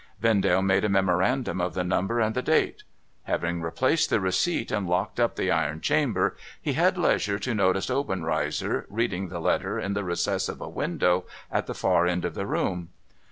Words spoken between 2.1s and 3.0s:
and the date.